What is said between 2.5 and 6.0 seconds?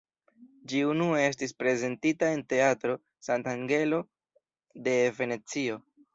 Teatro Sant'Angelo de Venecio.